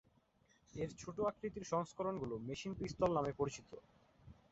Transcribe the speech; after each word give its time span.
এর 0.73 0.89
ছোট 0.99 1.17
আকৃতির 1.29 1.65
সংস্করণগুলো 1.71 2.35
মেশিন 2.47 2.71
পিস্তল 2.79 3.09
নামে 3.13 3.31
পরিচিত। 3.39 3.69